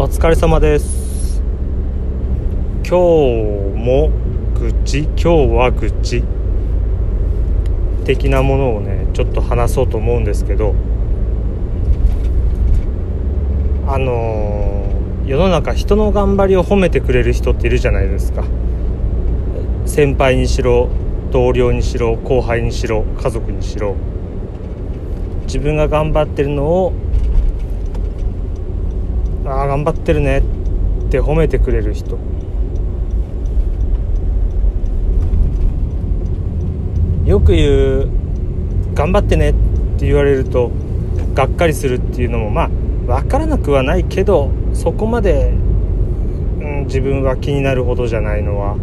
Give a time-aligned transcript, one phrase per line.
[0.00, 1.42] お疲れ様です。
[2.76, 2.96] 今日
[3.76, 4.10] も
[4.58, 6.24] 愚痴今日は愚痴
[8.06, 10.74] 的なものをねちょっと話そうと思うんですけど
[13.86, 18.44] あのー、世の中人の頑張りを褒めてくれる人っているじゃないですか。
[19.84, 20.88] 先輩にしろ
[21.30, 23.96] 同僚にしろ後輩にしろ家族にしろ。
[25.42, 26.94] 自分が頑張ってるのを
[29.50, 30.42] ああ頑張ってるねっ
[31.10, 32.18] て褒めてくれる人。
[37.26, 38.08] よく言う
[38.94, 39.52] 頑張ってねっ
[39.98, 40.70] て言われると
[41.34, 42.68] がっかりするっていうのもまあ
[43.20, 45.50] 分からなくはないけどそこまで、
[46.60, 48.76] うん、自分は気になるほどじゃないのは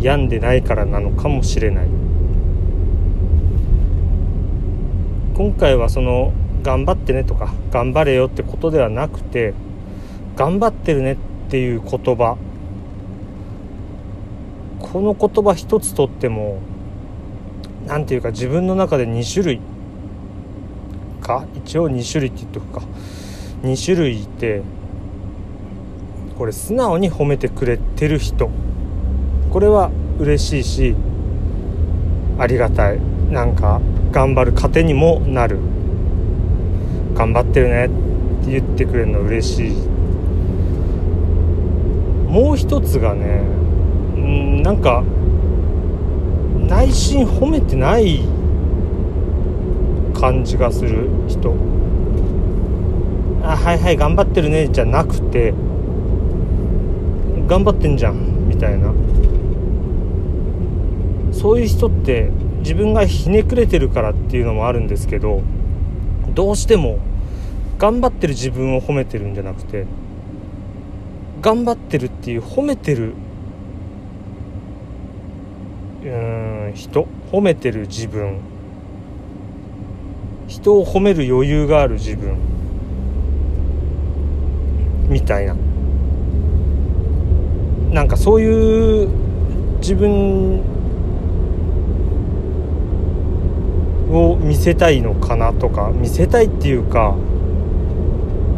[0.00, 1.88] 病んでないからなのかもしれない。
[5.34, 6.32] 今回はその
[6.62, 9.54] 頑張ってねとか頑張れよってことではなくて
[10.38, 11.16] 頑張ってるねっ
[11.50, 12.38] ていう言葉。
[14.78, 16.60] この言葉一つとっても
[17.88, 19.60] 何て言うか自分の中で2種類
[21.20, 21.44] か？
[21.56, 22.82] 一応2種類って言っとくか。
[23.64, 24.62] 2種類いて
[26.38, 28.48] これ素直に褒めてくれてる人。
[29.50, 29.90] これは
[30.20, 30.94] 嬉しいし
[32.38, 33.00] ありがたい。
[33.32, 33.80] なんか
[34.12, 35.58] 頑張る糧にもなる。
[37.14, 37.88] 頑張ってるねっ
[38.44, 39.97] て言ってくれるの嬉しい。
[42.28, 43.40] もう一つがね
[44.16, 45.02] んなんか
[46.66, 48.20] 内心褒めてない
[50.14, 51.54] 感じがする人。
[53.42, 55.54] あはいはい頑張ってるねじゃなくて
[57.46, 58.92] 頑張ってんじゃんみたいな。
[61.32, 65.40] そういう人って自分がひねくれてるからっていうのもあるんですけど
[66.34, 66.98] どうしても
[67.78, 69.86] 頑張ってる自分を褒めてるんじゃなくて
[71.40, 73.14] 頑張ってるっていう褒めてる
[76.04, 77.06] うん人。
[77.32, 78.38] 褒めてる自分。
[80.46, 82.36] 人を褒める余裕がある自分。
[85.08, 85.56] みたいな。
[87.92, 89.08] なんかそういう
[89.80, 90.60] 自分
[94.10, 95.90] を見せたいのかなとか。
[95.94, 97.16] 見せたいっていうか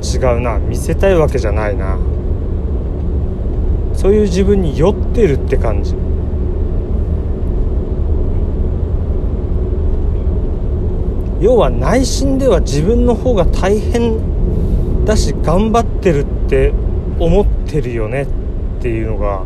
[0.03, 0.59] 違うな。
[0.59, 1.99] 見せたいわけじゃないな。
[4.01, 5.95] そういう自分に酔ってるって感じ。
[11.43, 16.73] 要は内心では自分の方が大変だし頑張ってるって
[17.19, 18.27] 思ってるよねっ
[18.83, 19.45] ていうのが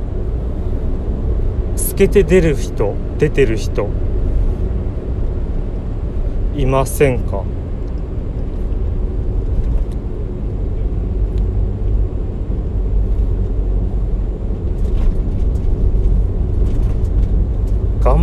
[1.75, 3.89] 透けて出る人出てる人
[6.57, 7.43] いませんか？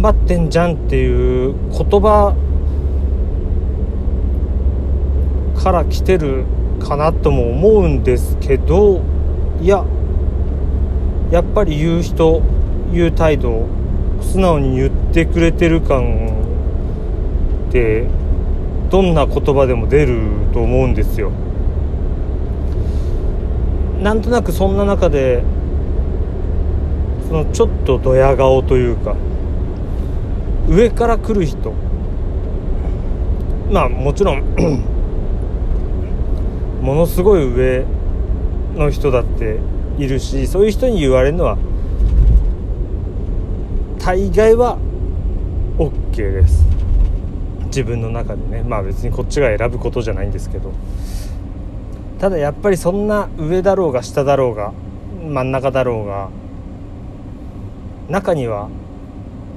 [0.01, 2.35] 頑張ってんじゃんっていう言葉
[5.63, 6.45] から来てる
[6.79, 9.03] かなとも思うんですけど
[9.62, 9.85] いや
[11.29, 12.41] やっぱり言う人
[12.91, 13.67] 言う態度
[14.23, 16.29] 素直に言ってくれてる感
[17.69, 18.07] って
[18.89, 21.31] どんな言葉でも出ると思うんですよ。
[24.01, 25.44] なんとなくそんな中で
[27.28, 29.16] そのちょっとドヤ顔というか
[30.69, 31.73] 上から来る人。
[33.72, 34.41] まあもちろん
[36.81, 37.85] ものすごい上
[38.75, 39.59] の人だって
[39.97, 41.57] いるしそういう人に言われるのは
[44.00, 44.77] 大概は
[45.77, 46.66] OK です。
[47.67, 48.63] 自分の中でね。
[48.63, 50.73] まあ別にこっちが選ぶことじゃないんですけど。
[52.19, 54.73] ただやっぱりそんな上だろうが下だろうが
[55.27, 56.29] 真ん中だろうが
[58.09, 58.69] 中には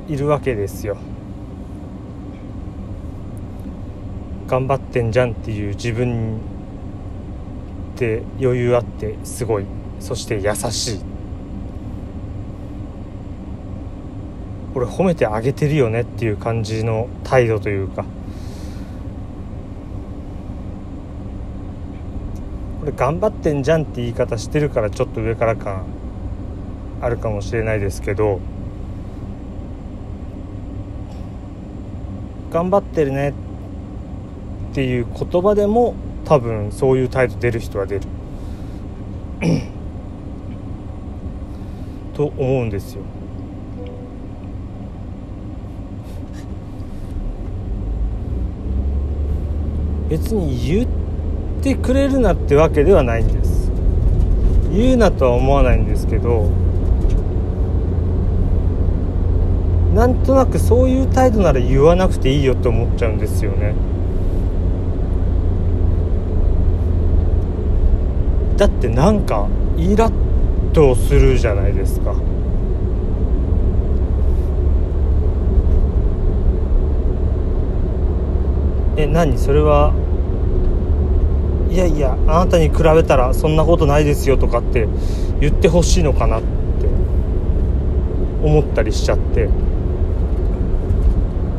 [0.07, 0.97] いるわけですよ。
[4.47, 6.37] 頑張ってんじゃんっていう自分
[7.95, 9.65] って余裕あってすごい。
[10.01, 11.01] そして優しい。
[14.75, 18.05] 俺褒めてあげてるよねっていう感じの態度というか。
[22.81, 25.87] これ頑張ってんじゃんって言い方してるからちょっと上から感
[27.01, 28.41] あるかもしれないですけど。
[32.55, 33.35] 頑張ってるね
[34.71, 38.03] っていう言葉でも多分そういう態度出る人は出る。
[42.15, 43.03] と思うんですよ。
[50.09, 50.89] 別に言っ
[51.61, 53.73] てくれるなってわけではないんです。
[54.73, 56.49] 言うなとは思わないんですけど
[59.95, 63.75] なんとなくそういう態度なら言わなくていいよって思っちゃうんですよね。
[68.57, 69.47] だってなんか
[69.77, 72.13] イラッとするじゃないですか。
[78.97, 79.39] え何？
[79.39, 79.93] それは
[81.71, 84.89] いやいやあなたに比べたらそんなことないですよとかって
[85.41, 86.47] 言ってほしいのかなって
[88.43, 89.49] 思ったりしちゃって。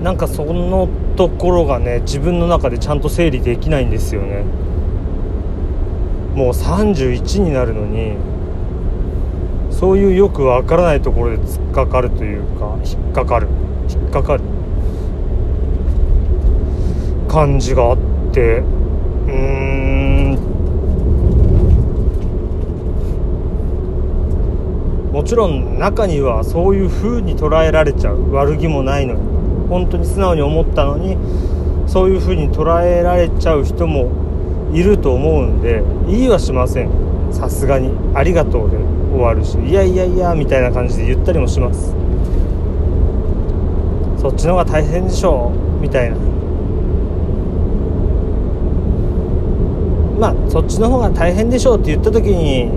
[0.06, 4.44] なんかそのところがね自分の中でちゃんと整理できないんですよね。
[6.36, 8.16] もう31になるのに
[9.72, 13.48] そういうよくわからないところで突っかかるというか引っかかる。
[13.90, 14.44] 引っかかる。
[17.28, 17.98] 感じがあっ
[18.31, 20.38] てうん。
[25.12, 28.30] もちろん中にはそういう風に捉えられちゃう。
[28.34, 29.35] 悪気もないのに。
[29.70, 31.18] 本当に素直に思ったのに
[31.88, 34.10] そういう風に捉えられちゃう人も
[34.74, 36.90] いると思うんで言いはしません。
[37.32, 37.92] さすがに。
[38.14, 38.78] ありがとうで
[39.12, 39.60] 終わるし。
[39.60, 41.96] いやいやいやみたいな感じで言ったりもします。
[44.18, 45.82] そっちの方が大変でしょう。
[45.82, 46.18] みたいな。
[50.20, 52.70] まあそっちの方が大変でしょうって言った時に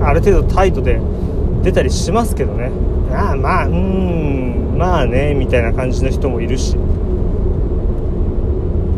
[0.00, 1.00] ある程度態度で
[1.62, 2.70] 出たりしますけどね。
[3.12, 4.65] ああまあうん。
[4.76, 6.76] まあねみたいな感じの人もいるし。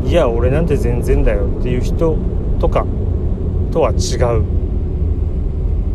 [0.04, 2.16] いや俺なんて全然だよっていう人
[2.58, 2.86] とか
[3.70, 4.44] とは違う。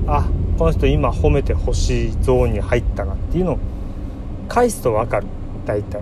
[0.08, 3.60] あこの人今褒めてほしいゾーンに入ったなっていうのを
[4.48, 5.28] 返すと分かる。
[5.66, 6.02] 大体。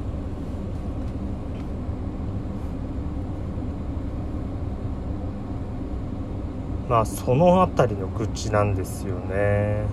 [6.90, 9.86] まあその辺りの愚痴なんですよね。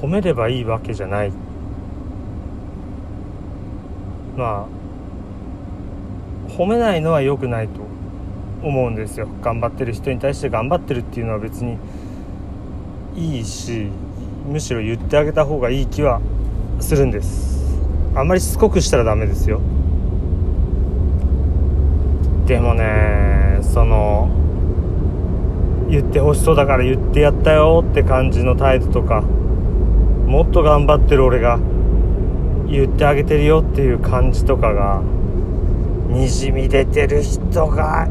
[0.00, 1.32] 褒めればいいわけじゃない。
[4.36, 7.80] まあ褒めないのは良くないと
[8.62, 9.28] 思うんですよ。
[9.42, 11.78] 頑張ってる人に対して頑張ってるっていうのは別に
[13.16, 13.88] いいし
[14.46, 16.20] むしろ言ってあげた方がいい気は
[16.80, 17.56] するんです。
[18.14, 19.60] あんまりしつこくしたらダメですよ。
[22.46, 24.28] でもねその
[25.88, 29.24] 言ってほしそうだから言ってやったよって感じの態度とか
[30.26, 31.58] もっと頑張ってる俺が
[32.68, 35.00] 言ってあげてるよっていう感じとかが
[36.08, 38.08] にじみ出てる人が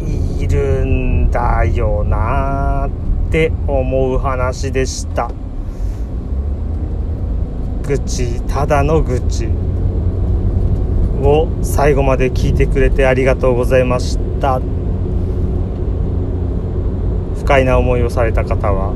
[0.00, 2.88] いるんだよな
[3.28, 5.30] って思う話でした。
[7.86, 9.48] 愚痴ただの愚痴。
[11.22, 14.60] を最後まで聞いてくれてありがとうございました。
[17.36, 18.92] 不快な思いをされた方は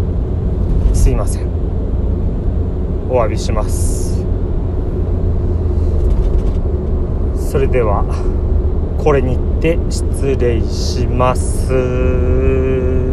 [0.94, 1.57] すいません。
[3.10, 4.22] お詫びします。
[7.50, 8.04] それでは
[9.02, 13.07] これにて失礼します。